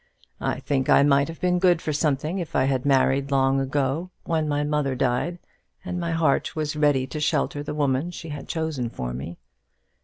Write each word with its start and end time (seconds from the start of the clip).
I 0.39 0.59
think 0.61 0.89
I 0.89 1.03
might 1.03 1.27
have 1.27 1.39
been 1.39 1.59
good 1.59 1.79
for 1.79 1.93
something 1.93 2.39
if 2.39 2.55
I 2.55 2.63
had 2.63 2.87
married 2.87 3.29
long 3.29 3.59
ago, 3.59 4.09
when 4.23 4.47
my 4.49 4.63
mother 4.63 4.95
died, 4.95 5.37
and 5.85 5.99
my 5.99 6.09
heart 6.09 6.55
was 6.55 6.75
ready 6.75 7.05
to 7.05 7.19
shelter 7.19 7.61
the 7.61 7.75
woman 7.75 8.09
she 8.09 8.29
had 8.29 8.47
chosen 8.49 8.89
for 8.89 9.13
me. 9.13 9.37